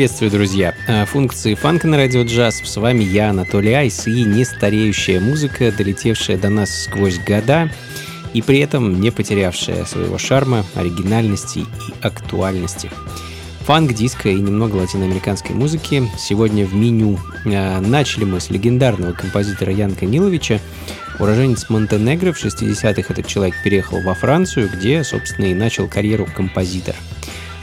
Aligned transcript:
Приветствую, 0.00 0.30
друзья! 0.30 0.74
А, 0.88 1.04
функции 1.04 1.52
фанка 1.52 1.86
на 1.86 1.98
радио 1.98 2.22
джаз. 2.22 2.62
С 2.64 2.76
вами 2.78 3.04
я, 3.04 3.28
Анатолий 3.28 3.74
Айс, 3.74 4.06
и 4.06 4.24
нестареющая 4.24 5.20
музыка, 5.20 5.70
долетевшая 5.70 6.38
до 6.38 6.48
нас 6.48 6.84
сквозь 6.84 7.18
года, 7.18 7.70
и 8.32 8.40
при 8.40 8.60
этом 8.60 8.98
не 8.98 9.10
потерявшая 9.10 9.84
своего 9.84 10.16
шарма, 10.16 10.64
оригинальности 10.74 11.58
и 11.58 11.66
актуальности. 12.00 12.90
Фанк, 13.66 13.92
диско 13.92 14.30
и 14.30 14.40
немного 14.40 14.76
латиноамериканской 14.76 15.54
музыки. 15.54 16.08
Сегодня 16.18 16.64
в 16.64 16.74
меню 16.74 17.18
а, 17.44 17.82
начали 17.82 18.24
мы 18.24 18.40
с 18.40 18.48
легендарного 18.48 19.12
композитора 19.12 19.70
Янка 19.70 20.06
Ниловича. 20.06 20.60
Уроженец 21.18 21.68
Монтенегро 21.68 22.32
в 22.32 22.42
60-х 22.42 23.12
этот 23.12 23.26
человек 23.26 23.54
переехал 23.62 24.00
во 24.00 24.14
Францию, 24.14 24.70
где, 24.74 25.04
собственно, 25.04 25.44
и 25.44 25.54
начал 25.54 25.88
карьеру 25.88 26.26
композитора. 26.34 26.96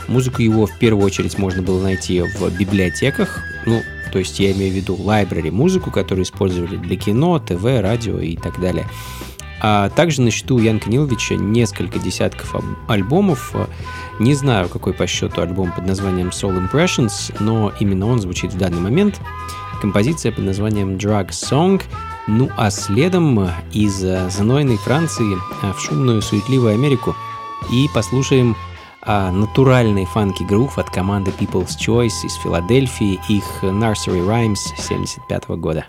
Музыку 0.08 0.42
его 0.42 0.66
в 0.66 0.78
первую 0.80 1.06
очередь 1.06 1.38
можно 1.38 1.62
было 1.62 1.82
найти 1.82 2.22
в 2.22 2.50
библиотеках, 2.58 3.44
ну, 3.66 3.82
то 4.12 4.20
есть 4.20 4.40
я 4.40 4.52
имею 4.52 4.72
в 4.72 4.76
виду 4.76 4.96
library 4.96 5.52
музыку, 5.52 5.92
которую 5.92 6.24
использовали 6.24 6.78
для 6.78 6.96
кино, 6.96 7.40
ТВ, 7.40 7.64
радио 7.82 8.20
и 8.20 8.36
так 8.38 8.60
далее. 8.60 8.88
А 9.60 9.90
также 9.90 10.22
на 10.22 10.32
счету 10.32 10.56
у 10.56 10.60
Янка 10.60 10.90
Ниловича 10.90 11.36
несколько 11.36 12.00
десятков 12.00 12.56
альбомов. 12.88 13.56
Не 14.20 14.34
знаю, 14.34 14.70
какой 14.70 14.94
по 14.94 15.08
счету 15.08 15.42
альбом 15.42 15.72
под 15.72 15.88
названием 15.88 16.30
Soul 16.30 16.70
Impressions, 16.70 17.36
но 17.40 17.74
именно 17.80 18.08
он 18.08 18.22
звучит 18.22 18.54
в 18.54 18.58
данный 18.58 18.80
момент. 18.80 19.20
Композиция 19.82 20.32
под 20.32 20.46
названием 20.46 20.96
Drug 20.96 21.30
Song. 21.30 21.82
Ну 22.28 22.50
а 22.56 22.70
следом 22.70 23.50
из 23.74 23.96
знойной 24.32 24.78
Франции 24.78 25.38
в 25.62 25.80
шумную 25.80 26.22
суетливую 26.22 26.74
Америку. 26.74 27.16
И 27.72 27.88
послушаем 27.94 28.56
а 29.08 29.32
натуральный 29.32 30.06
фанки-грув 30.06 30.78
от 30.78 30.90
команды 30.90 31.32
People's 31.32 31.78
Choice 31.80 32.26
из 32.26 32.36
Филадельфии, 32.36 33.20
их 33.30 33.64
Nursery 33.64 34.26
Rhymes 34.26 34.60
75 34.78 35.48
года. 35.58 35.86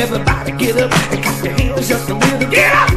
Everybody 0.00 0.52
get 0.52 0.78
up 0.78 0.90
and 1.12 1.22
clap 1.22 1.44
your 1.44 1.52
hands 1.52 1.90
up 1.92 2.08
a 2.08 2.14
little. 2.14 2.50
Get 2.50 2.72
up 2.72 2.90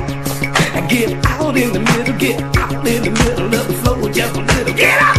and 0.74 0.90
get 0.90 1.26
out 1.26 1.58
in 1.58 1.74
the 1.74 1.80
middle. 1.82 2.18
Get 2.18 2.42
out 2.58 2.88
in 2.88 3.04
the 3.04 3.12
middle 3.12 3.54
of 3.54 3.68
the 3.68 3.74
floor 3.84 4.10
just 4.10 4.34
a 4.38 4.40
little. 4.40 4.74
Get 4.74 5.02
up. 5.02 5.18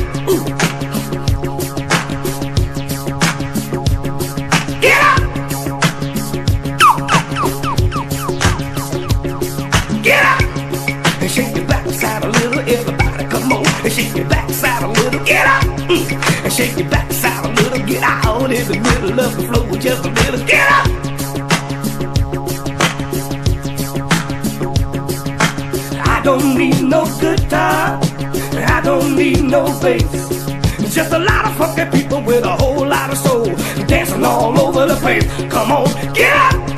Get 4.80 5.00
up. 5.04 5.20
Get 10.02 10.24
up 10.24 10.40
and 11.20 11.30
shake 11.30 11.54
your 11.54 11.66
backside 11.66 12.24
a 12.24 12.28
little. 12.28 12.60
Everybody 12.60 13.24
come 13.26 13.52
on 13.52 13.66
and 13.66 13.92
shake 13.92 14.16
your 14.16 14.26
backside 14.26 14.82
a 14.84 14.88
little. 14.88 15.22
Get 15.26 15.46
up 15.46 15.64
and 15.90 16.52
shake 16.52 16.78
your 16.78 16.88
backside 16.88 17.44
a 17.44 17.48
little. 17.50 17.86
Get 17.86 18.02
out 18.02 18.50
in 18.50 18.66
the 18.68 18.80
middle 18.80 19.20
of 19.20 19.36
the 19.36 19.42
floor 19.42 19.76
just 19.76 20.06
a 20.06 20.08
little. 20.08 20.46
Get 20.46 20.66
up. 20.72 21.13
don't 26.24 26.56
need 26.56 26.82
no 26.82 27.04
good 27.20 27.38
time. 27.50 28.00
I 28.54 28.80
don't 28.82 29.14
need 29.14 29.42
no 29.42 29.66
bass. 29.80 30.02
Just 30.94 31.12
a 31.12 31.18
lot 31.18 31.44
of 31.44 31.54
funky 31.56 31.84
people 31.98 32.22
with 32.22 32.44
a 32.44 32.56
whole 32.56 32.86
lot 32.86 33.10
of 33.10 33.18
soul 33.18 33.44
dancing 33.86 34.24
all 34.24 34.58
over 34.58 34.86
the 34.86 34.96
place. 34.96 35.26
Come 35.52 35.70
on, 35.70 36.14
get 36.14 36.34
up! 36.34 36.73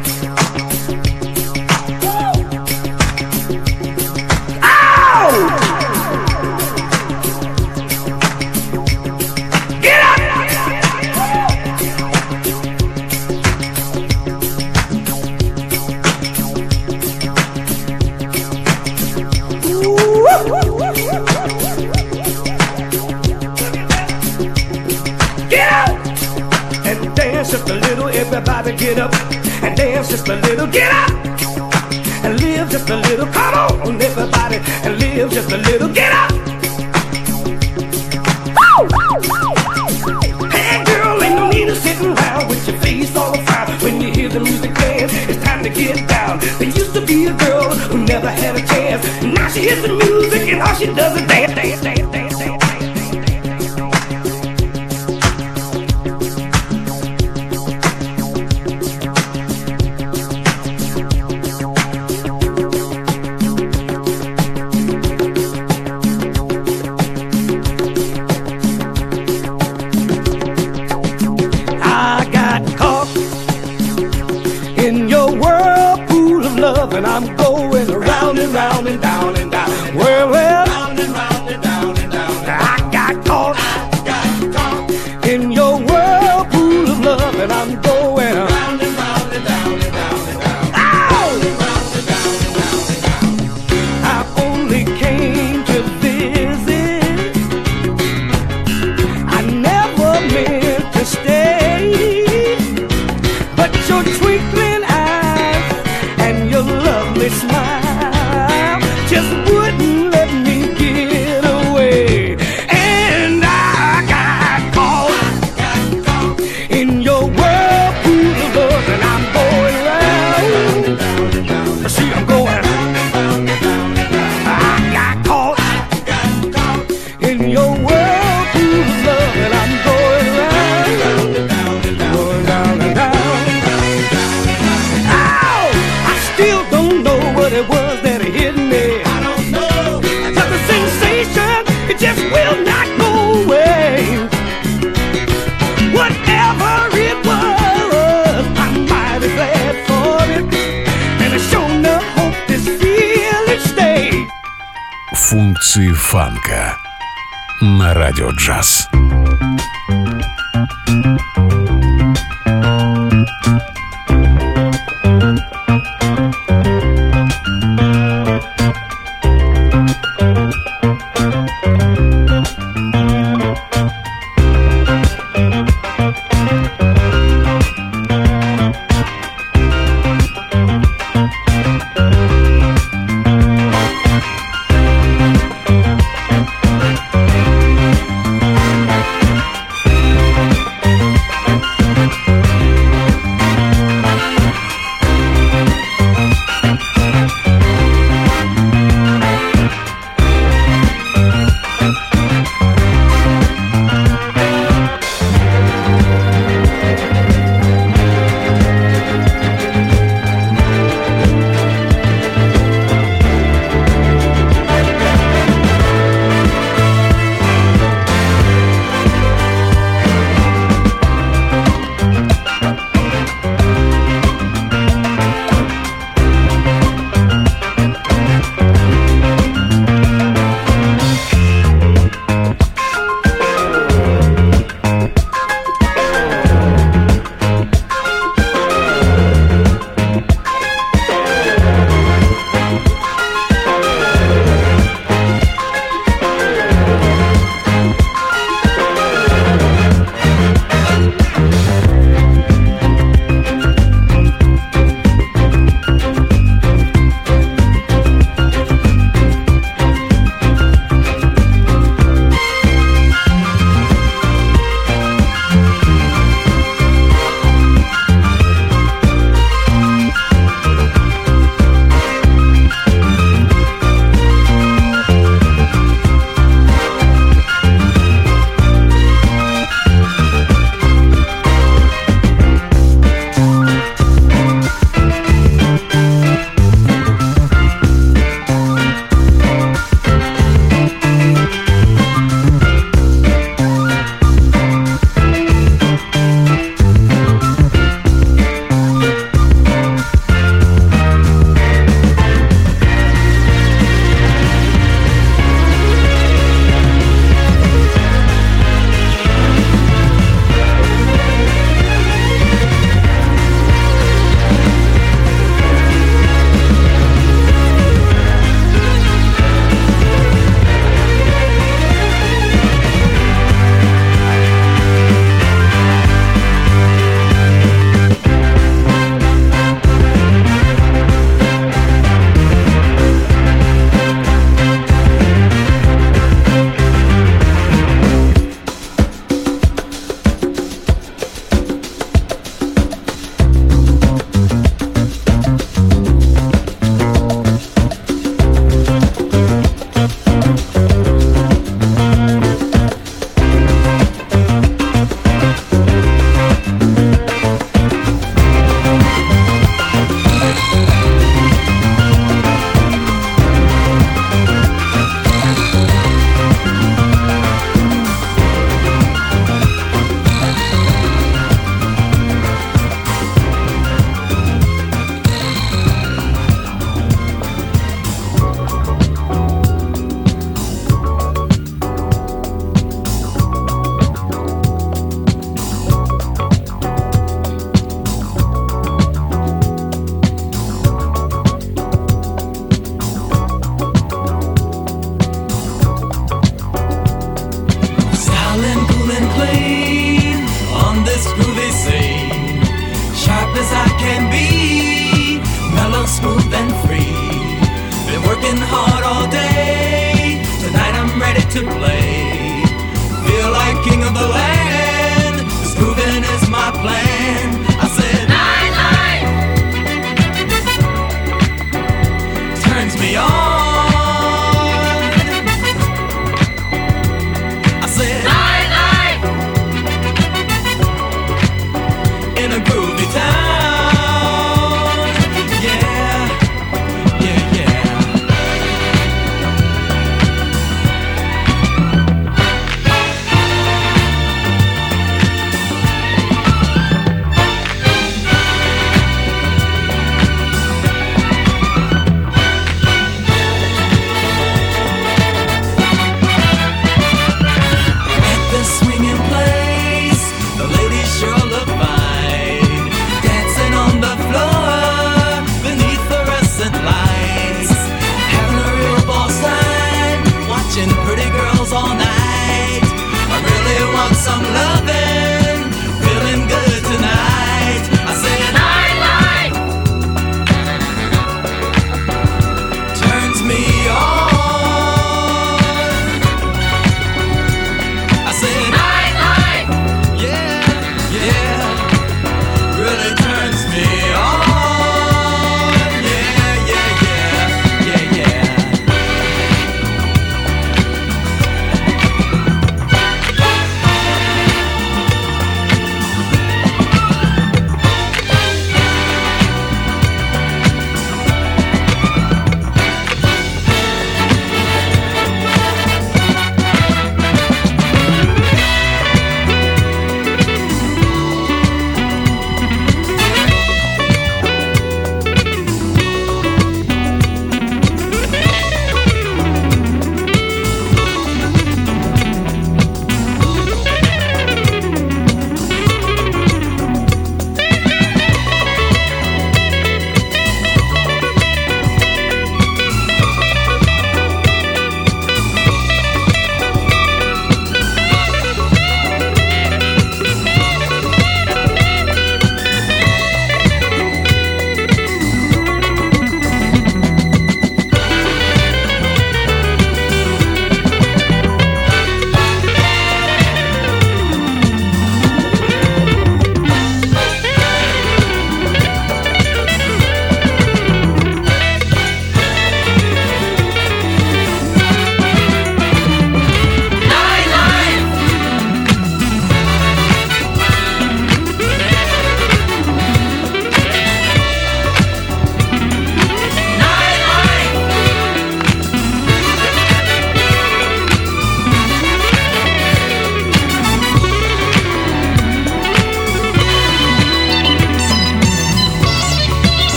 hears 49.57 49.81
the 49.83 49.89
music 49.89 50.49
and 50.49 50.61
how 50.61 50.75
she 50.75 50.87
does 50.87 51.19
is 51.19 51.27
dance, 51.27 51.55
dance, 51.55 51.81
dance. 51.81 51.96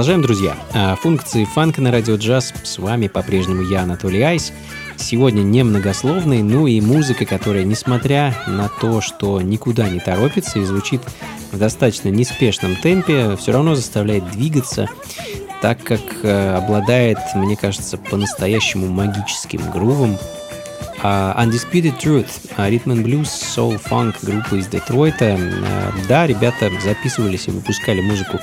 Продолжаем, 0.00 0.22
друзья. 0.22 0.56
А, 0.72 0.96
функции 0.96 1.44
фанка 1.44 1.82
на 1.82 1.92
радио 1.92 2.16
джаз. 2.16 2.54
С 2.62 2.78
вами 2.78 3.06
по-прежнему 3.06 3.60
я, 3.60 3.82
Анатолий 3.82 4.22
Айс. 4.22 4.50
Сегодня 4.96 5.42
немногословный, 5.42 6.42
ну 6.42 6.66
и 6.66 6.80
музыка, 6.80 7.26
которая, 7.26 7.64
несмотря 7.64 8.34
на 8.46 8.70
то, 8.70 9.02
что 9.02 9.42
никуда 9.42 9.90
не 9.90 10.00
торопится 10.00 10.58
и 10.58 10.64
звучит 10.64 11.02
в 11.52 11.58
достаточно 11.58 12.08
неспешном 12.08 12.76
темпе, 12.76 13.36
все 13.36 13.52
равно 13.52 13.74
заставляет 13.74 14.30
двигаться 14.30 14.88
так 15.60 15.82
как 15.84 16.00
э, 16.22 16.56
обладает, 16.56 17.18
мне 17.34 17.54
кажется, 17.54 17.98
по-настоящему 17.98 18.86
магическим 18.86 19.70
грувом. 19.70 20.16
Uh, 21.02 21.34
Undisputed 21.36 21.98
Truth, 21.98 22.54
Rhythm 22.56 22.94
and 22.94 23.04
Blues, 23.04 23.28
Soul 23.28 23.80
Funk 23.82 24.16
группа 24.22 24.54
из 24.54 24.66
Детройта. 24.66 25.36
Uh, 25.36 26.06
да, 26.08 26.26
ребята 26.26 26.70
записывались 26.82 27.48
и 27.48 27.50
выпускали 27.50 28.00
музыку 28.00 28.38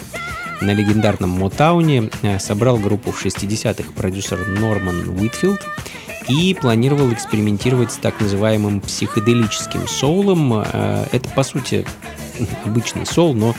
на 0.62 0.72
легендарном 0.74 1.30
Мотауне. 1.32 2.10
Uh, 2.22 2.40
собрал 2.40 2.78
группу 2.78 3.12
в 3.12 3.26
60-х 3.26 3.92
продюсер 3.96 4.48
Норман 4.48 5.10
Уитфилд 5.10 5.62
и 6.28 6.54
планировал 6.60 7.12
экспериментировать 7.14 7.92
с 7.92 7.98
так 7.98 8.20
называемым 8.20 8.82
психоделическим 8.82 9.88
соулом. 9.88 10.54
Это, 10.54 11.30
по 11.36 11.44
сути, 11.44 11.86
обычный 12.66 13.06
соул, 13.06 13.34
но 13.34 13.56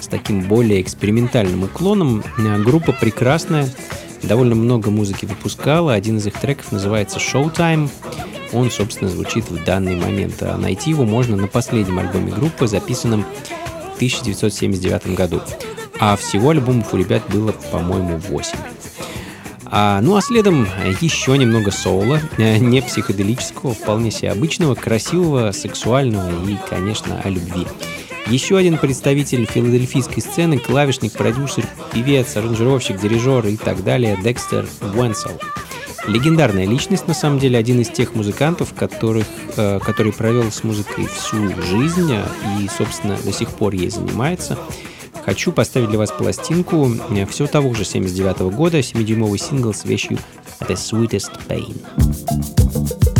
с 0.00 0.06
таким 0.06 0.42
более 0.42 0.80
экспериментальным 0.80 1.64
уклоном. 1.64 2.22
Группа 2.64 2.92
прекрасная, 2.92 3.68
довольно 4.22 4.54
много 4.54 4.90
музыки 4.90 5.26
выпускала. 5.26 5.94
Один 5.94 6.18
из 6.18 6.26
их 6.26 6.34
треков 6.38 6.72
называется 6.72 7.18
Showtime. 7.18 7.88
Он, 8.52 8.70
собственно, 8.70 9.10
звучит 9.10 9.50
в 9.50 9.64
данный 9.64 9.96
момент. 9.96 10.42
А 10.42 10.56
найти 10.56 10.90
его 10.90 11.04
можно 11.04 11.36
на 11.36 11.48
последнем 11.48 11.98
альбоме 11.98 12.32
группы, 12.32 12.66
записанном 12.66 13.24
в 13.92 13.96
1979 13.96 15.14
году. 15.14 15.40
А 16.04 16.16
всего 16.16 16.50
альбомов 16.50 16.92
у 16.92 16.96
ребят 16.96 17.22
было, 17.28 17.52
по-моему, 17.52 18.18
8. 18.18 18.58
А, 19.66 20.00
ну 20.00 20.16
а 20.16 20.20
следом 20.20 20.66
еще 21.00 21.38
немного 21.38 21.70
соула, 21.70 22.20
э, 22.38 22.58
не 22.58 22.82
психоделического, 22.82 23.72
вполне 23.72 24.10
себе 24.10 24.32
обычного, 24.32 24.74
красивого, 24.74 25.52
сексуального 25.52 26.28
и, 26.50 26.56
конечно, 26.68 27.20
о 27.22 27.28
любви. 27.28 27.68
Еще 28.26 28.58
один 28.58 28.78
представитель 28.78 29.46
филадельфийской 29.46 30.20
сцены, 30.24 30.58
клавишник, 30.58 31.12
продюсер, 31.12 31.64
певец, 31.92 32.36
аранжировщик, 32.36 33.00
дирижер 33.00 33.46
и 33.46 33.56
так 33.56 33.84
далее, 33.84 34.18
Декстер 34.20 34.66
Уэнсел. 34.80 35.40
Легендарная 36.08 36.66
личность, 36.66 37.06
на 37.06 37.14
самом 37.14 37.38
деле, 37.38 37.56
один 37.56 37.80
из 37.80 37.88
тех 37.90 38.16
музыкантов, 38.16 38.74
которых, 38.74 39.28
э, 39.56 39.78
который 39.78 40.12
провел 40.12 40.50
с 40.50 40.64
музыкой 40.64 41.06
всю 41.06 41.48
жизнь 41.62 42.12
э, 42.12 42.24
и, 42.60 42.68
собственно, 42.76 43.16
до 43.24 43.32
сих 43.32 43.50
пор 43.50 43.74
ей 43.74 43.88
занимается. 43.88 44.58
Хочу 45.24 45.52
поставить 45.52 45.88
для 45.88 45.98
вас 45.98 46.10
пластинку 46.10 46.90
э, 47.10 47.26
все 47.26 47.46
того 47.46 47.74
же 47.74 47.84
79 47.84 48.36
-го 48.38 48.50
года, 48.50 48.78
7-дюймовый 48.78 49.38
сингл 49.38 49.72
с 49.72 49.84
вещью 49.84 50.18
«The 50.60 50.74
Sweetest 50.74 51.30
Pain». 51.48 53.11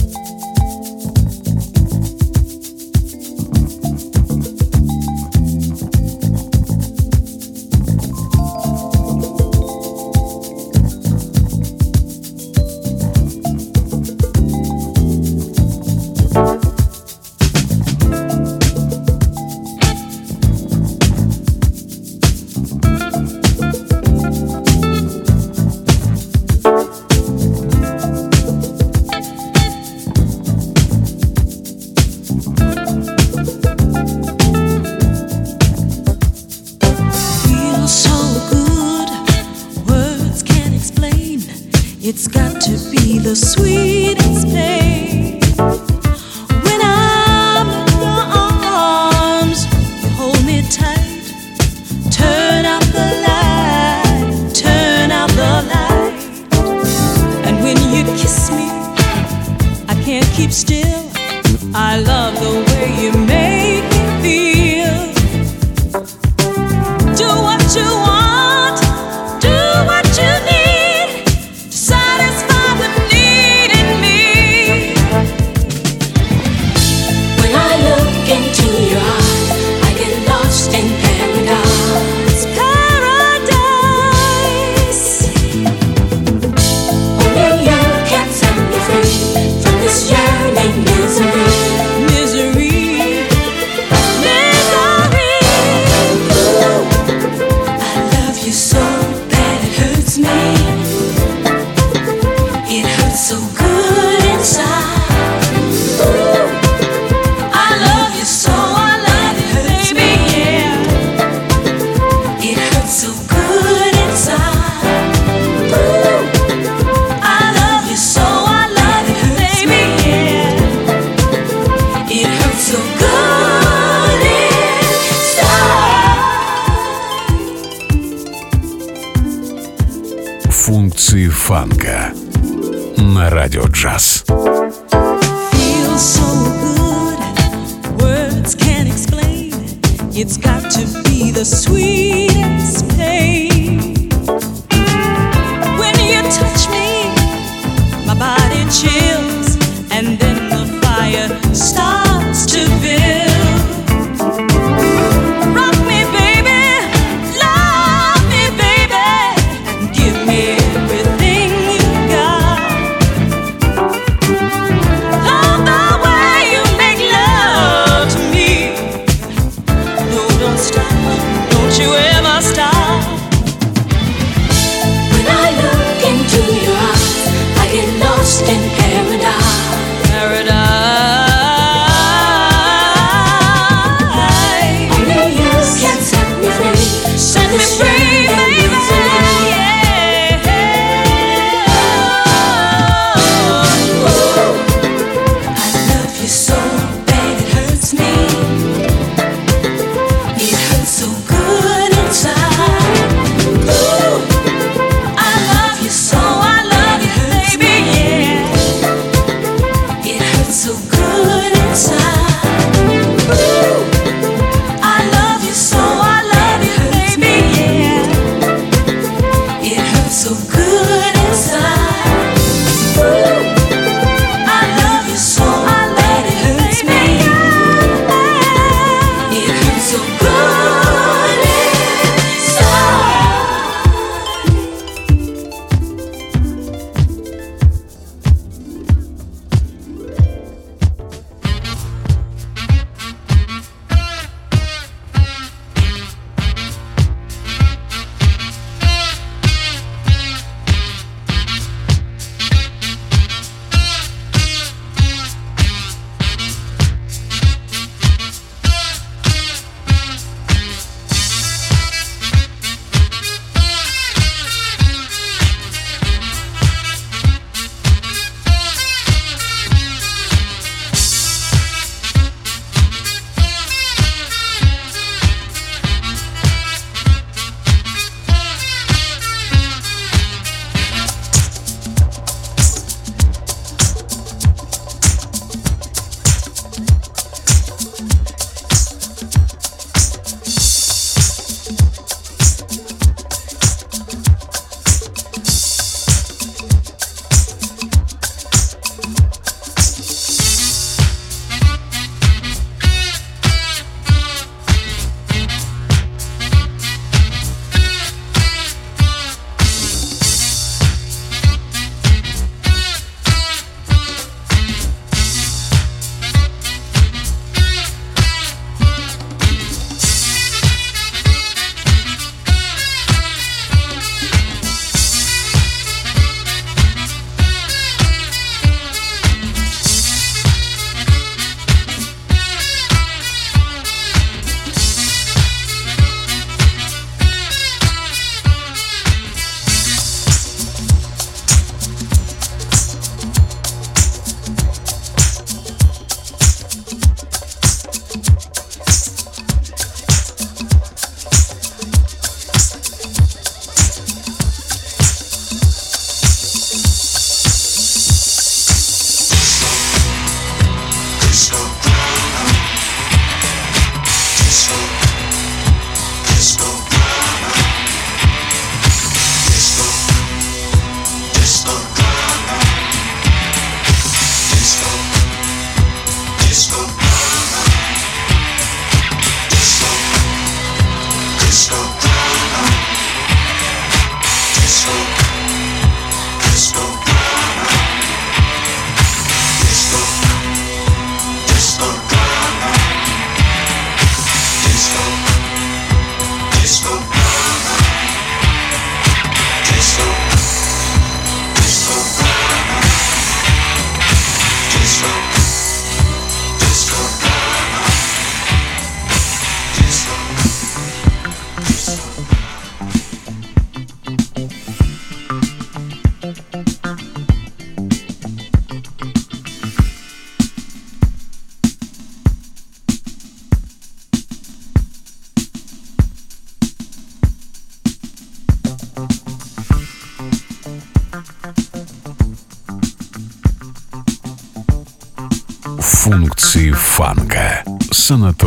Фанка 438.12 438.41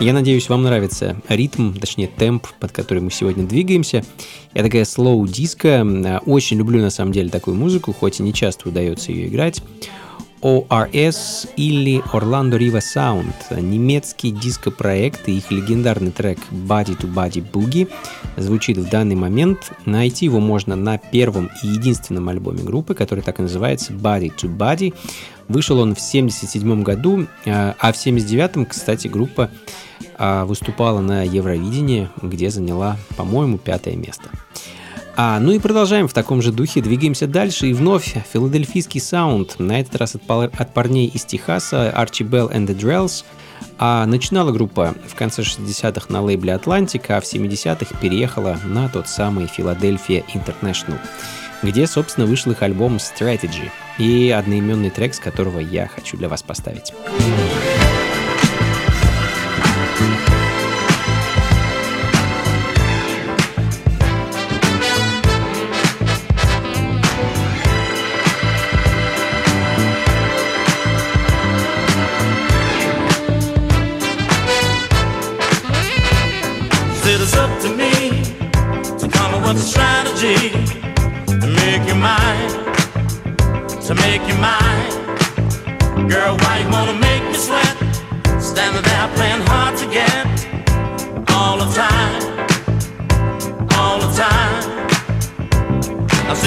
Я 0.00 0.12
надеюсь, 0.12 0.48
вам 0.48 0.62
нравится 0.62 1.16
ритм, 1.28 1.74
точнее 1.74 2.06
темп, 2.06 2.46
под 2.60 2.70
который 2.70 3.02
мы 3.02 3.10
сегодня 3.10 3.44
двигаемся. 3.44 4.04
Я 4.54 4.62
такая 4.62 4.84
слоу 4.84 5.26
диско. 5.26 6.20
Очень 6.24 6.58
люблю 6.58 6.80
на 6.80 6.90
самом 6.90 7.10
деле 7.10 7.30
такую 7.30 7.56
музыку, 7.56 7.92
хоть 7.92 8.20
и 8.20 8.22
не 8.22 8.32
часто 8.32 8.68
удается 8.68 9.10
ее 9.10 9.26
играть. 9.26 9.60
ORS 10.40 11.48
или 11.56 12.02
Orlando 12.12 12.58
Riva 12.58 12.80
Sound, 12.80 13.60
немецкий 13.60 14.30
диско-проект 14.30 15.28
и 15.28 15.38
их 15.38 15.50
легендарный 15.50 16.10
трек 16.10 16.38
Body 16.50 16.96
to 16.96 17.12
Body 17.12 17.44
Boogie 17.50 17.88
звучит 18.36 18.78
в 18.78 18.88
данный 18.88 19.16
момент. 19.16 19.72
Найти 19.84 20.26
его 20.26 20.40
можно 20.40 20.76
на 20.76 20.98
первом 20.98 21.50
и 21.62 21.66
единственном 21.66 22.28
альбоме 22.28 22.62
группы, 22.62 22.94
который 22.94 23.20
так 23.20 23.38
и 23.38 23.42
называется 23.42 23.92
Body 23.92 24.32
to 24.34 24.48
Body. 24.54 24.94
Вышел 25.48 25.78
он 25.78 25.94
в 25.94 25.98
1977 25.98 26.82
году, 26.82 27.26
а, 27.46 27.74
а 27.78 27.92
в 27.92 27.98
1979, 27.98 28.68
кстати, 28.68 29.08
группа 29.08 29.50
а, 30.16 30.44
выступала 30.44 31.00
на 31.00 31.22
Евровидении, 31.22 32.08
где 32.22 32.50
заняла, 32.50 32.96
по-моему, 33.16 33.58
пятое 33.58 33.96
место. 33.96 34.30
А, 35.20 35.40
ну 35.40 35.50
и 35.50 35.58
продолжаем. 35.58 36.06
В 36.06 36.12
таком 36.12 36.40
же 36.40 36.52
духе, 36.52 36.80
двигаемся 36.80 37.26
дальше. 37.26 37.66
И 37.66 37.72
вновь 37.72 38.14
филадельфийский 38.32 39.00
саунд, 39.00 39.58
на 39.58 39.80
этот 39.80 39.96
раз 39.96 40.14
от, 40.14 40.22
от 40.30 40.72
парней 40.72 41.08
из 41.08 41.24
Техаса, 41.24 41.92
Archie 41.96 42.24
Bell 42.24 42.54
and 42.54 42.68
the 42.68 42.78
Drells, 42.78 43.24
а 43.80 44.06
начинала 44.06 44.52
группа 44.52 44.94
в 45.08 45.16
конце 45.16 45.42
60-х 45.42 46.06
на 46.08 46.22
лейбле 46.22 46.52
Atlantic, 46.52 47.06
а 47.08 47.20
в 47.20 47.24
70-х 47.24 47.98
переехала 47.98 48.60
на 48.64 48.88
тот 48.88 49.08
самый 49.08 49.46
Philadelphia 49.46 50.24
International, 50.32 51.00
где, 51.64 51.88
собственно, 51.88 52.24
вышел 52.24 52.52
их 52.52 52.62
альбом 52.62 52.98
Strategy 52.98 53.70
и 53.98 54.30
одноименный 54.30 54.90
трек, 54.90 55.14
с 55.14 55.18
которого 55.18 55.58
я 55.58 55.88
хочу 55.88 56.16
для 56.16 56.28
вас 56.28 56.44
поставить. 56.44 56.92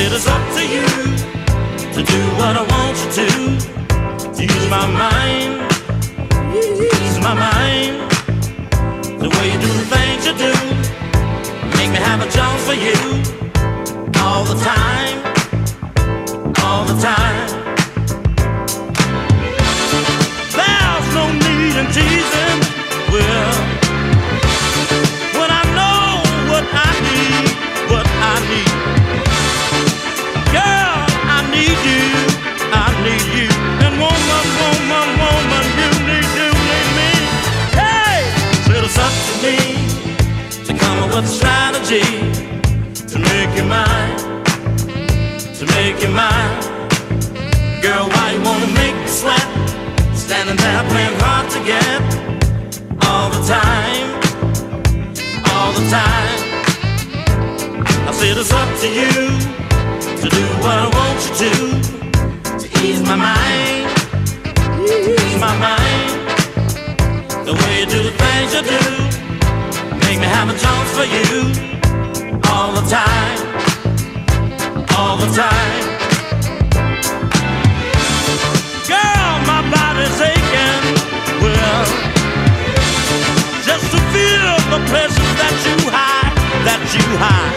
it 0.01 0.11
is 0.13 0.25
up 0.25 0.41
to 0.55 0.63
you 0.65 0.85
to 1.93 2.01
do 2.01 2.19
what 2.39 2.57
I 2.57 2.63
want 2.73 2.97
you 3.01 3.09
to. 3.19 3.29
To 4.35 4.41
use 4.43 4.67
my 4.69 4.87
mind, 5.03 5.53
use 6.55 7.17
my 7.19 7.35
mind. 7.47 7.95
The 9.21 9.29
way 9.29 9.45
you 9.51 9.59
do 9.65 9.71
the 9.81 9.87
things 9.93 10.25
you 10.25 10.33
do, 10.45 10.53
make 11.77 11.91
me 11.91 11.99
have 12.09 12.21
a 12.27 12.29
job 12.31 12.55
for 12.67 12.73
you 12.73 12.97
all 14.23 14.43
the 14.43 14.57
time, 14.71 15.17
all 16.63 16.83
the 16.91 16.97
time. 16.99 17.49
There's 20.57 21.07
no 21.13 21.25
need 21.45 21.75
in 21.81 21.87
teasing. 21.95 22.59
Well. 23.13 23.70
and 50.51 50.59
they're 50.59 50.83
playing 50.89 51.17
hard 51.23 51.49
to 51.49 51.59
get 51.63 52.01
all 53.07 53.29
the 53.29 53.41
time, 53.47 54.07
all 55.51 55.71
the 55.71 55.85
time. 55.89 56.39
I 58.07 58.11
said 58.11 58.35
it's 58.37 58.51
up 58.51 58.69
to 58.83 58.87
you 58.99 59.13
to 60.21 60.27
do 60.27 60.45
what 60.63 60.77
I 60.83 60.87
want 60.97 61.19
you 61.23 61.33
to 61.41 61.51
to 62.59 62.67
ease 62.83 63.01
my 63.01 63.15
mind, 63.15 63.87
ease 64.83 65.39
my 65.39 65.55
mind. 65.67 66.11
The 67.47 67.53
way 67.53 67.71
you 67.79 67.85
do 67.85 67.99
the 68.03 68.13
things 68.21 68.51
you 68.55 68.63
do 68.73 68.81
make 70.03 70.19
me 70.19 70.27
have 70.35 70.49
a 70.49 70.57
chance 70.63 70.89
for 70.97 71.07
you 71.15 71.31
all 72.51 72.73
the 72.73 72.85
time, 72.99 73.39
all 74.97 75.15
the 75.15 75.31
time. 75.33 75.90
just 83.65 83.85
to 83.91 83.99
feel 84.11 84.55
the 84.73 84.81
pleasure 84.91 85.31
that 85.39 85.55
you 85.63 85.77
hide, 85.87 86.35
that 86.67 86.81
you 86.91 87.05
hide. 87.15 87.55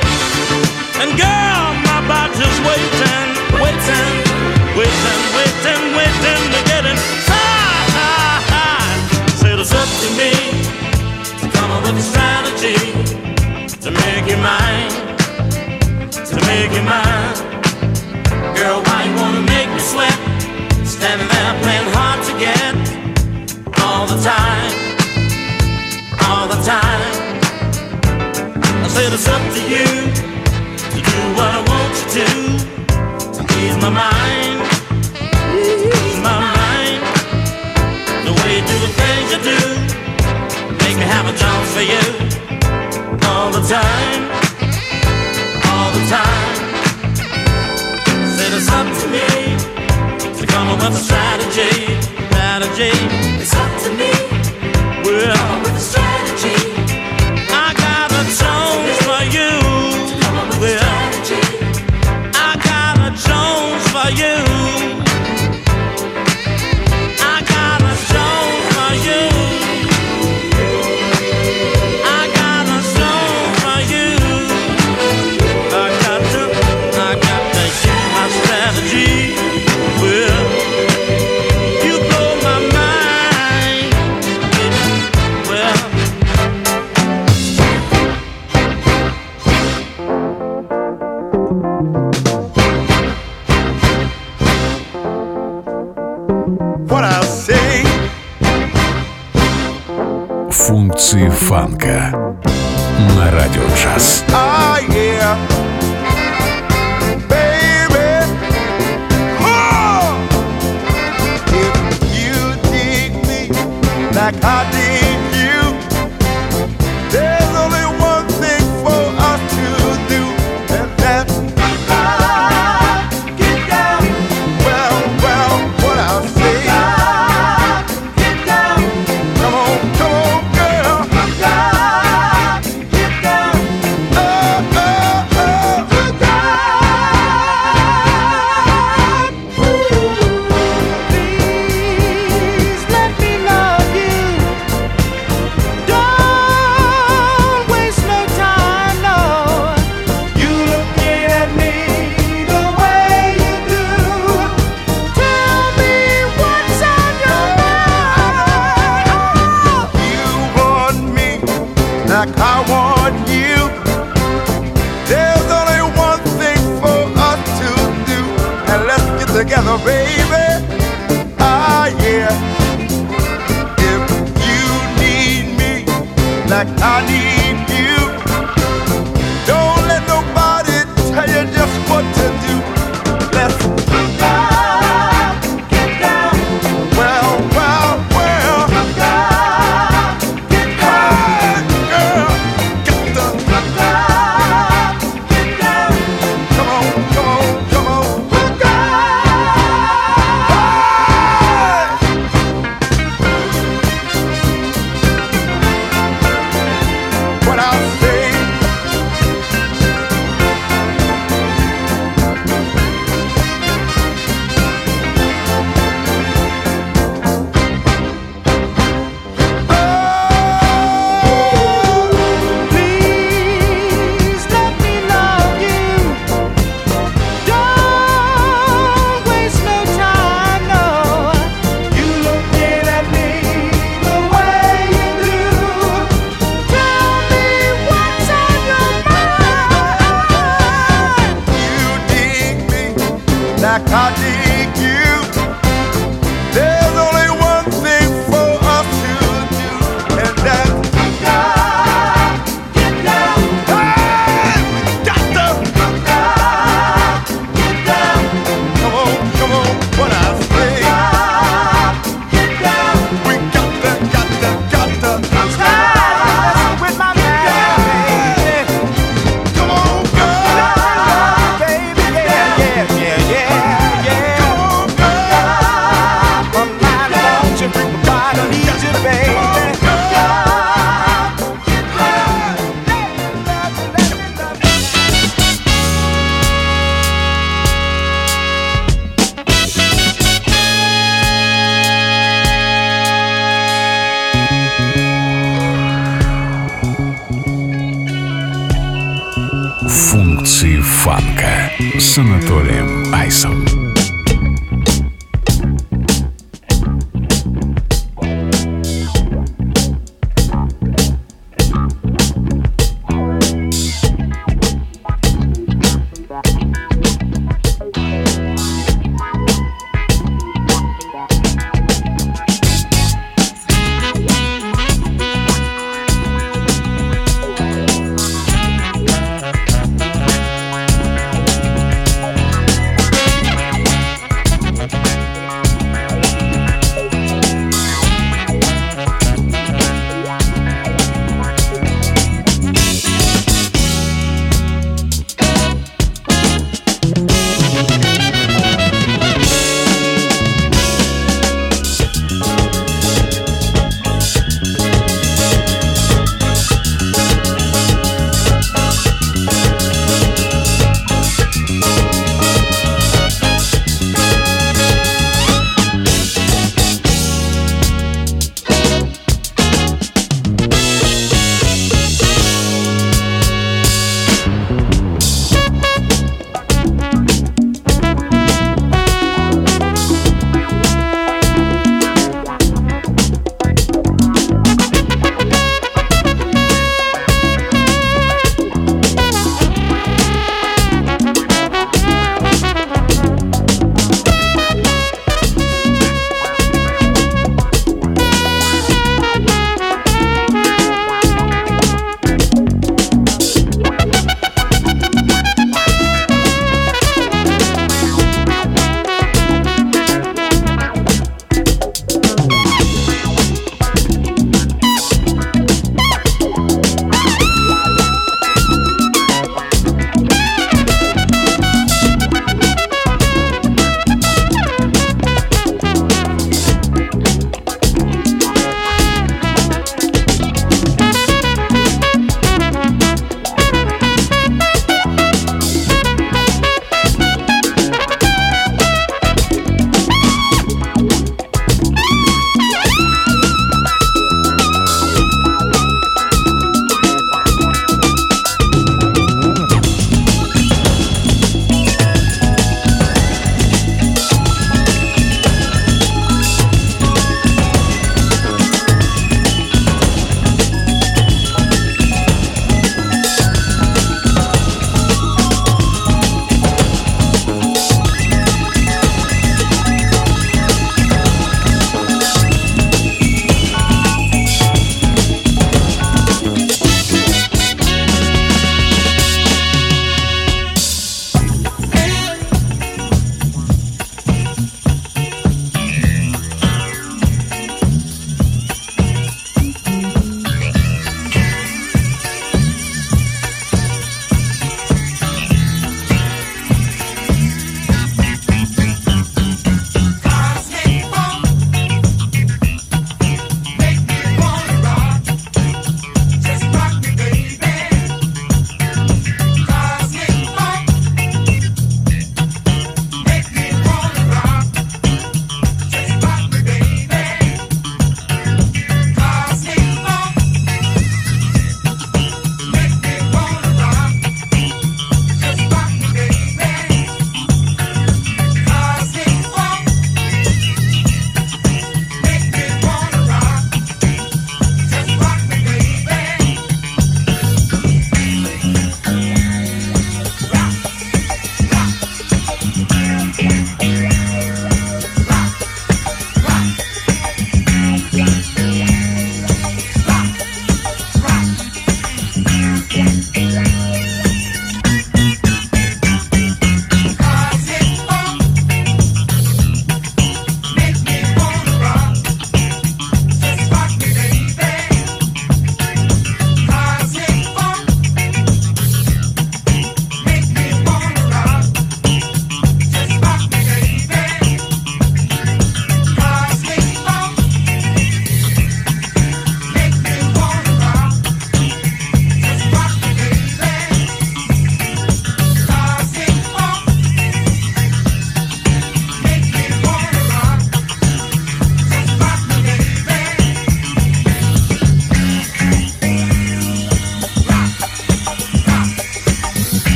And 1.03 1.11
girl, 1.18 1.74
my 1.90 2.01
body's 2.07 2.59
waiting, 2.62 3.28
waiting, 3.59 4.12
waiting, 4.78 5.20
waiting, 5.34 5.82
waiting 5.99 6.42
to 6.55 6.61
get 6.70 6.86
inside. 6.86 7.90
Said 9.40 9.59
it's 9.59 9.74
up 9.74 9.90
to 10.03 10.09
me 10.14 10.32
to 11.40 11.47
come 11.51 11.70
up 11.74 11.82
with 11.82 11.99
a 11.99 12.07
strategy 12.07 12.78
to 13.82 13.90
make 13.90 14.30
you 14.30 14.38
mine, 14.38 14.95
to 16.14 16.36
make 16.47 16.70
you 16.70 16.84
mine. 16.86 17.34
Girl, 18.55 18.78
why 18.86 19.05
you 19.09 19.14
wanna 19.18 19.42
make 19.42 19.68
me 19.70 19.80
sweat? 19.80 20.34
Standing 21.05 21.29
there 21.29 21.55
playing 21.61 21.91
hard 21.93 22.25
to 22.25 22.33
get 22.41 22.75
all 23.85 24.07
the 24.07 24.17
time, 24.25 24.73
all 26.25 26.49
the 26.49 26.57
time. 26.65 27.13
I 28.83 28.89
said 28.89 29.13
it's 29.13 29.29
up 29.29 29.43
to 29.53 29.61
you 29.69 29.85
to 29.85 30.99
do 31.05 31.19
what 31.37 31.51
I 31.53 31.61
want 31.69 31.93
you 32.01 32.07
to, 32.17 32.27
to 33.37 33.43
ease 33.61 33.77
my 33.85 33.93
mind, 33.93 34.65
ease 35.53 36.21
my 36.25 36.41
mind. 36.41 37.01
The 38.25 38.33
way 38.41 38.51
you 38.57 38.65
do 38.65 38.77
the 38.81 38.93
things 38.97 39.29
you 39.29 39.41
do, 39.53 39.61
make 40.81 40.97
me 40.97 41.05
have 41.05 41.29
a 41.29 41.37
chance 41.37 41.69
for 41.77 41.85
you 41.85 42.05
all 43.29 43.51
the 43.53 43.61
time, 43.69 44.24
What's 50.85 50.99
the 50.99 51.05
strategy? 51.05 51.97
Strategy. 52.28 52.91
It's 53.41 53.55
up 53.55 53.82
to 53.85 53.91
me. 53.95 54.12
Well, 55.03 55.62
with 55.62 55.72
the 55.72 55.80
strategy. 55.80 56.14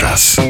jazz. 0.00 0.40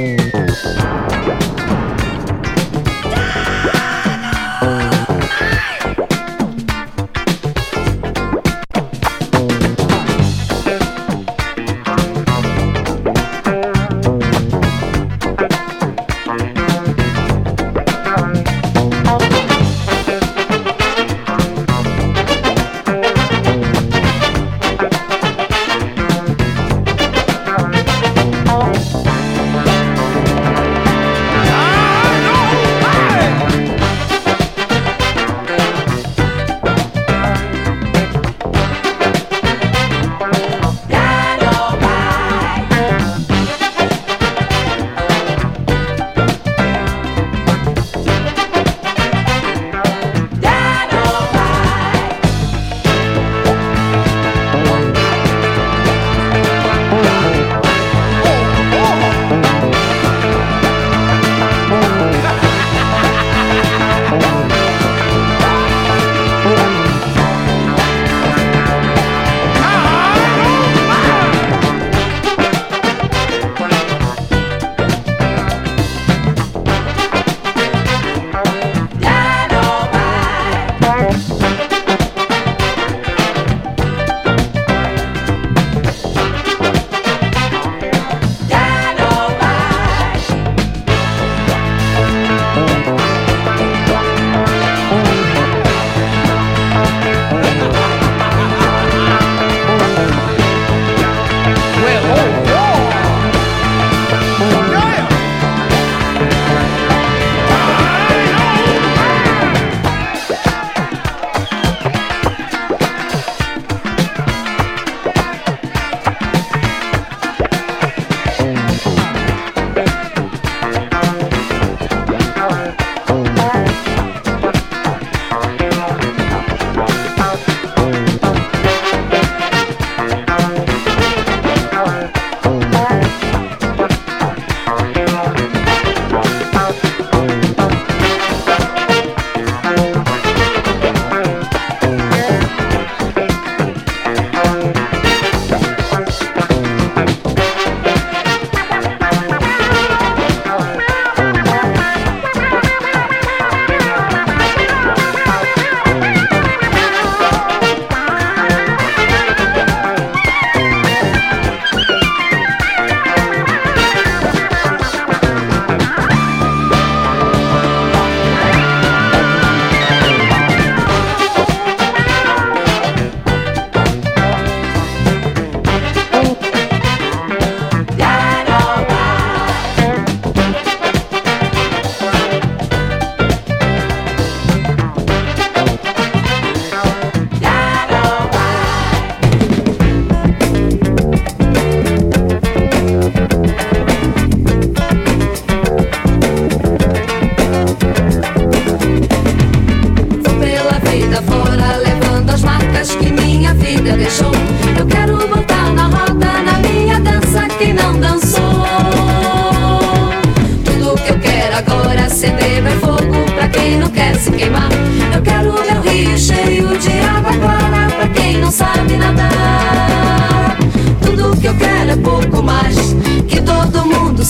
Радио 224.20 224.26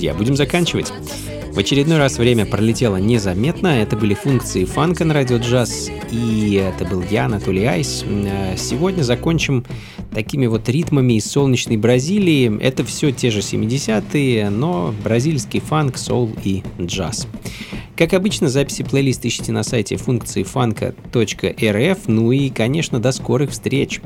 джаз. 0.00 0.14
будем 0.14 0.36
заканчивать. 0.36 0.92
В 1.52 1.58
очередной 1.58 1.98
раз 1.98 2.18
время 2.18 2.46
пролетело 2.46 2.96
незаметно. 2.96 3.68
Это 3.68 3.96
были 3.96 4.14
функции 4.14 4.64
фанка 4.64 5.04
на 5.04 5.14
радио 5.14 5.36
джаз. 5.36 5.88
И 6.10 6.54
это 6.54 6.84
был 6.84 7.02
я, 7.08 7.26
Анатолий 7.26 7.64
Айс. 7.64 8.04
Э, 8.04 8.56
сегодня 8.56 9.02
закончим 9.02 9.64
такими 10.14 10.46
вот 10.46 10.68
ритмами 10.68 11.14
из 11.14 11.26
солнечной 11.26 11.76
Бразилии. 11.76 12.58
Это 12.60 12.84
все 12.84 13.10
те 13.10 13.30
же 13.30 13.40
70-е, 13.40 14.48
но 14.50 14.94
бразильский 15.02 15.60
фанк, 15.60 15.98
соул 15.98 16.30
и 16.44 16.62
джаз. 16.80 17.26
Как 17.96 18.12
обычно, 18.12 18.48
записи 18.48 18.82
плейлиста 18.82 19.28
ищите 19.28 19.52
на 19.52 19.62
сайте 19.62 19.96
функции 19.96 20.42
фанка.рф. 20.42 21.98
Ну 22.08 22.32
и, 22.32 22.50
конечно, 22.50 22.98
до 22.98 23.12
скорых 23.12 23.50
встреч. 23.50 24.00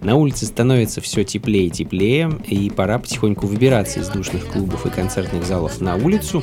На 0.00 0.14
улице 0.14 0.46
становится 0.46 1.00
все 1.02 1.22
теплее 1.24 1.66
и 1.66 1.70
теплее, 1.70 2.30
и 2.46 2.70
пора 2.70 2.98
потихоньку 2.98 3.46
выбираться 3.46 4.00
из 4.00 4.08
душных 4.08 4.46
клубов 4.46 4.86
и 4.86 4.90
концертных 4.90 5.44
залов 5.44 5.80
на 5.80 5.96
улицу. 5.96 6.42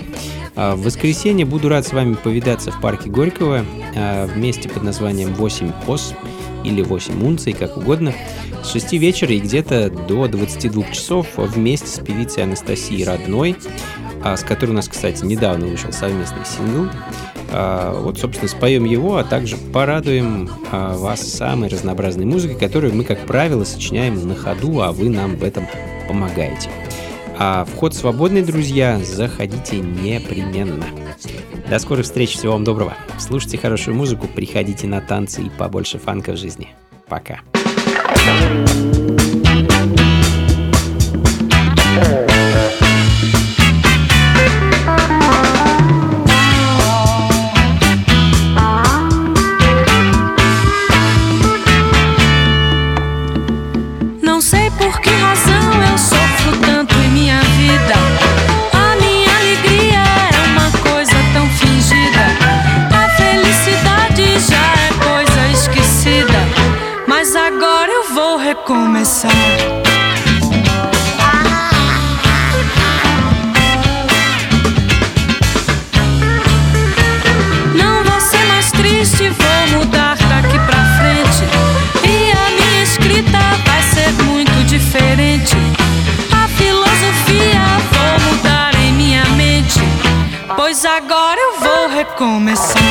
А 0.56 0.76
в 0.76 0.84
воскресенье 0.84 1.46
буду 1.46 1.70
рад 1.70 1.88
с 1.88 1.94
вами 1.94 2.14
повидаться 2.14 2.72
в 2.72 2.80
парке 2.80 3.10
Горького 3.10 3.66
а, 3.96 4.28
в 4.28 4.38
месте 4.38 4.70
под 4.70 4.84
названием 4.84 5.34
8 5.34 5.72
ос 5.88 6.14
или 6.64 6.82
8 6.82 7.24
унций, 7.24 7.54
как 7.54 7.78
угодно, 7.78 8.14
с 8.64 8.72
6 8.72 8.94
вечера 8.94 9.34
и 9.34 9.40
где-то 9.40 9.90
до 9.90 10.28
22 10.28 10.84
часов 10.92 11.28
вместе 11.36 11.88
с 11.88 12.00
певицей 12.00 12.44
Анастасией 12.44 13.04
Родной, 13.04 13.56
а, 14.24 14.38
с 14.38 14.44
которой 14.44 14.72
у 14.72 14.74
нас, 14.74 14.88
кстати, 14.88 15.24
недавно 15.26 15.68
вышел 15.68 15.92
совместный 15.92 16.46
сингл. 16.46 16.90
А, 17.52 18.00
вот, 18.02 18.18
собственно, 18.20 18.48
споем 18.48 18.86
его, 18.86 19.18
а 19.18 19.24
также 19.24 19.58
порадуем 19.58 20.50
а, 20.72 20.98
вас 20.98 21.22
самой 21.22 21.70
разнообразной 21.70 22.26
музыкой, 22.26 22.58
которую 22.58 22.96
мы, 22.96 23.04
как 23.04 23.20
правило, 23.28 23.64
сочиняем 23.64 24.28
на 24.28 24.36
ходу, 24.36 24.82
а 24.82 24.92
вы 24.92 25.10
нам 25.10 25.36
в 25.36 25.44
этом 25.44 25.68
помогаете. 26.08 26.70
А 27.38 27.66
вход 27.66 27.94
свободный, 27.94 28.44
друзья, 28.44 29.00
заходите 29.04 29.78
непременно. 29.78 30.86
До 31.74 31.80
скорых 31.80 32.06
встреч, 32.06 32.36
всего 32.36 32.54
вам 32.54 32.64
доброго. 32.64 32.94
Слушайте 33.18 33.58
хорошую 33.58 33.98
музыку, 33.98 34.28
приходите 34.28 34.86
на 34.86 35.02
танцы 35.02 35.42
и 35.42 35.50
побольше 35.50 35.98
фанка 35.98 36.34
в 36.34 36.38
жизни. 36.38 36.70
Пока. 37.08 37.40
recomeçar. 68.54 69.32
Não 77.76 78.04
vou 78.04 78.22
ser 78.22 78.46
mais 78.46 78.72
triste, 78.72 79.30
vou 79.30 79.80
mudar 79.80 80.18
daqui 80.18 80.60
pra 80.60 80.86
frente. 80.98 81.44
E 82.04 82.32
a 82.32 82.50
minha 82.52 82.84
escrita 82.84 83.40
vai 83.66 83.82
ser 83.82 84.12
muito 84.24 84.64
diferente. 84.66 85.56
A 86.32 86.48
filosofia 86.50 87.64
vou 87.92 88.34
mudar 88.34 88.76
em 88.76 88.94
minha 88.94 89.26
mente, 89.36 89.80
pois 90.56 90.86
agora 90.86 91.40
eu 91.40 91.60
vou 91.60 91.90
recomeçar. 91.90 92.83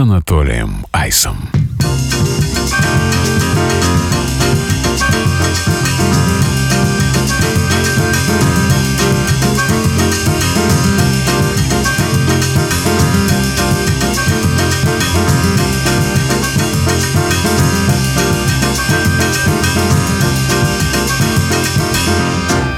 Анатолием 0.00 0.86
Айсом. 0.92 1.36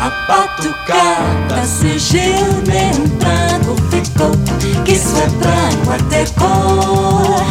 A 0.00 1.41
batucada 1.62 1.66
surgiu, 1.66 2.62
nem 2.66 2.92
branco 3.18 3.76
ficou, 3.90 4.30
que 4.84 4.92
isso 4.92 5.16
é 5.16 5.28
branco 5.28 5.92
até 5.92 6.24
cor 6.38 7.42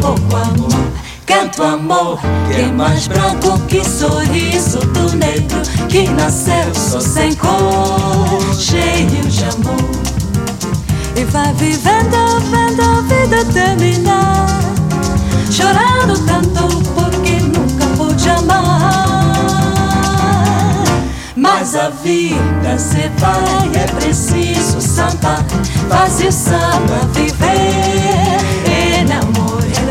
pouco 0.00 0.36
amor. 0.36 0.86
Canto 1.24 1.62
amor, 1.62 2.20
que 2.48 2.60
é 2.60 2.66
mais 2.66 3.08
branco 3.08 3.58
que 3.66 3.82
sorriso 3.84 4.78
do 4.78 5.16
negro 5.16 5.60
que 5.88 6.08
nasceu 6.10 6.72
só 6.74 7.00
sem 7.00 7.34
cor, 7.34 8.54
cheio 8.54 9.06
de 9.06 9.44
amor. 9.44 9.90
E 11.16 11.24
vai 11.24 11.52
vivendo, 11.54 12.40
vendo 12.50 12.82
a 12.82 13.00
vida 13.02 13.44
terminar, 13.52 14.46
chorando 15.50 16.18
tanto 16.26 16.82
porque 16.92 17.40
nunca 17.40 17.86
pôde 17.96 18.28
amar. 18.28 19.05
Mas 21.36 21.74
a 21.74 21.90
vida 21.90 22.78
se 22.78 23.10
vai, 23.18 23.82
é 23.82 23.86
preciso 23.92 24.80
sambar, 24.80 25.44
fazer 25.88 26.32
samba, 26.32 26.98
viver, 27.12 29.00
enamorar 29.00 29.46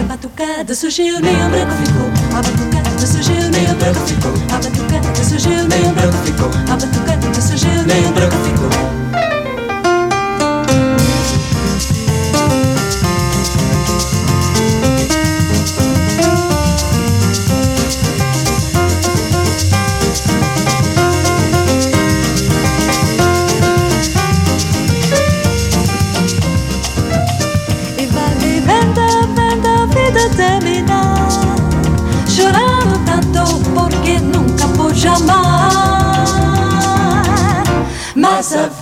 batucada 0.07 0.73
surgiu, 0.73 1.19
nem 1.19 1.35
o 1.35 1.49
branco 1.49 1.71
ficou. 1.73 2.37
A 2.37 2.41
batucada 2.41 3.07
surgiu, 3.07 3.49
nem 3.51 3.71
o 3.71 3.75
branco 3.75 3.99
ficou. 4.07 4.33
A 4.51 4.57
batucada 4.57 5.23
surgiu, 5.23 5.67
nem 5.67 5.87
o 5.87 5.93
branco 5.93 6.17
ficou. 6.25 6.49
A 6.71 6.77
batucada 6.77 7.41
surgiu, 7.41 7.83
nem 7.85 8.05
o 8.05 8.11
branco 8.11 8.35
ficou. 8.37 9.04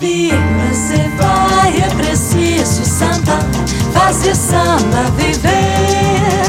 Essa 0.04 0.12
vida 0.12 0.74
se 0.74 0.98
vai, 1.16 1.78
é 1.82 1.96
preciso 1.96 2.84
samba, 2.84 3.40
fazer 3.94 4.36
samba, 4.36 5.10
viver, 5.16 6.44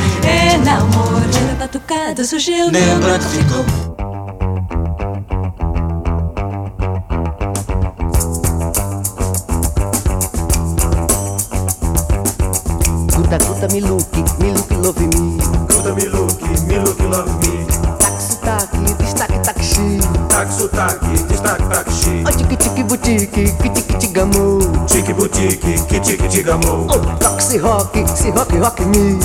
enamorar. 0.53 1.55
Batucada 1.57 2.25
surgiu, 2.25 2.73
nem 2.73 2.99
branco 2.99 3.25
ficou. 3.27 3.65
Guta, 13.15 13.39
guta, 13.39 13.69
me 13.73 13.81
boutique, 23.15 23.55
kiti 23.63 23.83
kiti 23.83 24.09
gamo. 24.09 24.59
Tique 24.87 25.15
boutique, 25.15 25.61
que 25.89 25.99
tique 26.01 26.29
tique 26.29 26.49
amor. 26.49 26.87
Oh, 26.89 26.99
toque 27.21 27.61
rock, 27.63 27.97
se 28.15 28.31
rock 28.31 28.53
rock 28.61 28.81
me. 28.87 29.19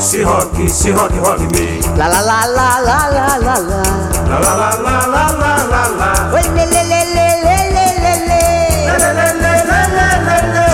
Se 0.00 0.24
rock, 0.24 0.68
se 0.68 0.92
rock 0.92 1.12
rock 1.22 1.40
me. 1.52 1.80
La 1.96 2.08
la 2.08 2.20
la 2.22 2.46
la 2.46 2.80
la 2.80 2.98
la 3.12 3.26
la 3.38 3.56
la. 3.60 3.82
La 4.28 4.38
la 4.40 4.52
la 4.56 4.70
la 4.82 4.96
la 5.12 5.24
la 5.40 5.52
la 5.70 5.82
la. 5.98 6.10
Oh, 6.32 6.36
le 6.36 6.64
le 6.64 6.82
le 6.90 7.00
le 7.14 7.26
le 7.44 7.56
le 7.74 7.86
le 8.02 8.12
le. 8.28 8.40
Le 8.86 8.96
le 8.98 9.10
le 9.12 9.28
le 9.40 9.78
le 9.96 10.08
le 10.26 10.38
le. 10.54 10.66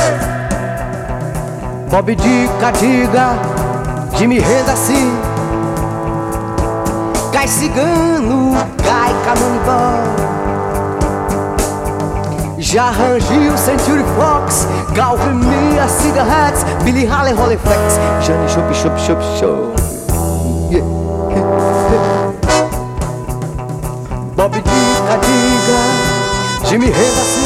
Bob 1.91 2.09
Dica, 2.11 2.71
diga, 2.81 3.27
Jimmy 4.17 4.39
renda 4.39 4.73
assim. 4.73 5.11
Cai 7.33 7.49
cigano, 7.49 8.55
cai 8.77 9.13
camonibó. 9.25 10.30
Já 12.73 12.93
rangi 12.93 13.49
o 13.49 13.59
Century 13.59 14.05
Fox, 14.17 14.69
Galvimia, 14.95 15.89
Cigarettes, 15.89 16.63
Billy 16.85 17.05
Haley, 17.05 17.33
Holiflex, 17.33 17.99
Johnny 18.25 18.49
Shop, 18.49 18.73
Shop, 18.73 18.97
Shop, 18.97 19.21
Chup. 19.41 19.75
Bob 24.37 24.53
Dica 24.53 25.19
Diga, 25.19 25.81
Jimmy 26.69 26.87
Revacil, 26.87 27.43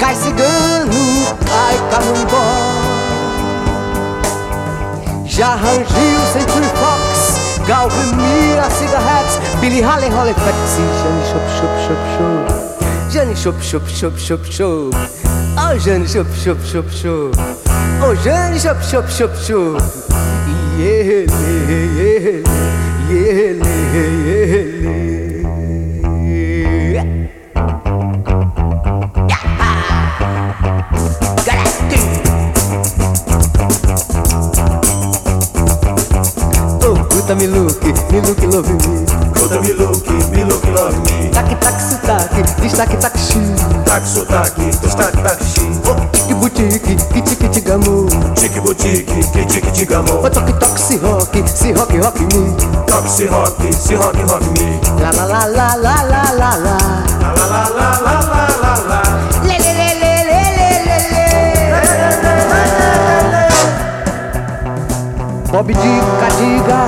Cai 0.00 0.16
Cigano, 0.16 1.36
Ai 1.68 1.78
Canombó. 1.88 2.42
Já 5.24 5.54
rangi 5.54 6.16
o 6.16 6.32
Century 6.32 6.68
Fox, 6.80 7.64
Galvimia, 7.64 8.68
Cigarettes, 8.70 9.38
Billy 9.60 9.80
Haley, 9.80 10.10
Holiflex, 10.10 10.56
Johnny 11.00 11.22
Chup 11.30 11.44
Chup 11.60 11.70
Chup 11.86 11.98
Chup. 12.16 12.41
jeune 13.12 13.34
choup 13.34 13.54
choup 13.60 13.82
choup 13.88 14.16
choup 14.16 14.42
choup. 14.50 14.90
Oh 15.58 15.76
jeune 15.78 16.06
choup 16.06 16.26
choup 16.42 16.56
choup 16.64 16.88
choup. 16.90 17.34
Oh 18.02 18.14
jeune 18.24 18.58
choup 18.58 18.78
choup 18.90 19.06
choup 19.06 19.30
choup. 19.46 19.76
Yeah, 20.78 21.02
yeah, 21.02 21.26
yeah, 21.68 22.40
yeah, 23.10 23.52
yeah. 24.56 24.71
Destaque, 42.86 42.98
tac, 42.98 43.16
xi 43.16 43.38
Tac 43.84 44.06
sotaque, 44.06 44.70
destaque 44.82 45.22
taxi. 45.22 45.60
Oh, 45.86 45.94
tique, 46.12 46.34
boutique, 46.34 46.82
kiti, 47.12 47.36
kiti, 47.36 47.60
gamo 47.62 48.06
Tique 48.34 48.60
boutique, 48.60 49.06
que 49.06 49.44
tique 49.46 49.72
tique 49.72 49.90
Oh, 49.92 49.96
amor. 49.96 50.30
toque, 50.30 50.58
toque, 50.58 50.78
se 50.78 50.96
rock, 50.98 51.36
se 51.54 51.72
rock, 51.74 51.92
rock 52.02 52.20
me 52.20 52.56
Toque 52.86 53.08
se 53.08 53.26
rock, 53.28 53.54
se 53.72 53.94
rock 53.94 54.16
rock 54.28 54.42
me. 54.58 54.80
La 55.00 55.10
la 55.12 55.26
la 55.26 55.46
la 55.46 55.76
la 55.76 55.94
la 56.02 56.22
la 56.38 56.56
la 56.58 56.58
La 56.58 57.30
la 57.34 57.46
la 57.46 57.62
la 57.72 57.90
la 58.02 58.14
la 58.32 58.44
la 58.62 58.74
la. 58.88 59.00
Le, 59.42 59.56
le, 59.58 59.72
le, 59.78 59.90
le, 60.00 60.12
le, 60.28 60.40
le, 60.56 60.68
le, 60.82 61.22
le 61.22 61.24
Bob 65.52 65.66
Dica, 65.66 66.28
diga, 66.38 66.80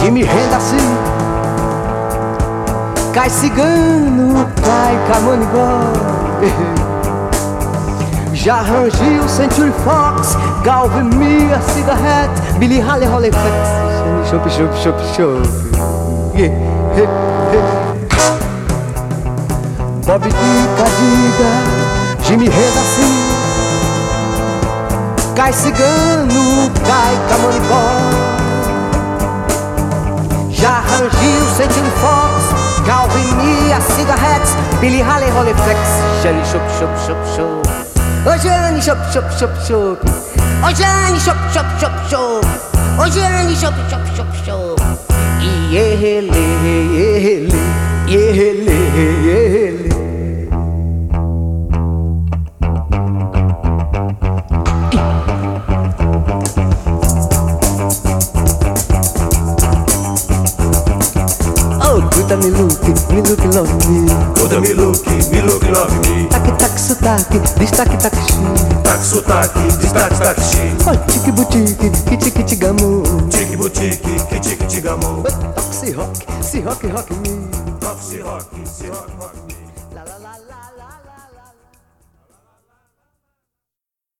Jimmy 0.00 0.22
renda 0.24 0.56
assim 0.56 1.21
Cai 3.12 3.28
cigano, 3.30 4.46
cai 4.62 4.98
camanigó. 5.12 6.12
Já 8.34 8.62
rangiu 8.62 9.28
Century 9.28 9.72
Fox 9.84 10.36
Galve 10.64 11.02
Mia, 11.02 11.60
Cigarette 11.60 12.58
Billy 12.58 12.80
Halle, 12.80 13.06
Hollyfex 13.06 13.38
Chup, 14.28 14.42
chup, 14.48 14.74
chup, 14.82 14.96
chup 15.14 15.46
Bob 20.04 20.22
Dica, 20.22 20.86
Diga 20.98 22.22
Jimmy 22.24 22.48
Redacim 22.48 23.32
Cai 25.36 25.52
cigano, 25.52 26.70
cai 26.84 27.16
camanigó. 27.28 27.84
Já 30.50 30.82
rangiu 30.90 31.56
Century 31.56 31.90
Fox 32.00 32.61
Now 32.92 33.08
bring 33.08 33.24
Billy 34.78 35.00
Holly 35.00 35.28
Holly 35.32 35.54
Flex. 35.64 35.80
Shop 36.20 36.36
shop 36.44 36.92
shop 37.06 37.20
shop. 37.32 37.64
Oh 38.28 38.36
Shelly 38.36 38.82
shop 38.82 39.00
shop 39.10 39.32
shop 39.32 39.54
shop. 39.64 39.98
Oh 40.60 40.68
shop 41.24 41.40
shop 41.54 41.68
shop 41.80 41.96
shop. 42.10 42.44
Oh 43.00 43.08
shop 43.56 43.76
shop 43.88 44.04
shop 44.14 44.30
shop. 44.44 44.76
Yeah 45.72 46.20
le 46.20 46.44
yeah 46.92 47.40
oh, 61.80 61.98
le 62.36 62.71
me 63.12 63.20
look 63.22 63.44
love 63.54 63.72
me 63.88 64.06
Conta 64.34 64.60
me 64.60 64.72
look, 64.72 65.06
me 65.30 65.42
look 65.42 65.62
love 65.68 65.92
me. 66.08 66.28
Tac, 66.28 66.56
tac, 66.56 66.78
sotaque, 66.78 67.40
destaque, 67.58 67.96
tac, 67.98 68.14
xi 68.14 68.34
Tac 68.82 69.02
sotaque, 69.04 69.78
destaque 69.80 70.18
taxi. 70.18 70.58
Oh, 70.86 70.96
tique, 71.06 71.32
boutique, 71.32 71.90
kiti, 72.08 72.30
kiti, 72.30 72.56
gamo 72.56 73.02
Tique 73.28 73.56
boutique, 73.56 74.00
que 74.30 74.38
tique 74.40 74.66
tique. 74.66 74.82
Toque, 74.82 75.30
se 75.70 75.92
rock, 75.92 76.16
se 76.40 76.58
rock, 76.62 76.82
rock 76.92 77.10
me 77.10 77.50
Toque 77.80 78.02
se 78.02 78.22
rock, 78.22 78.46
se 78.64 78.86
rock 78.88 79.08
rock. 79.18 79.41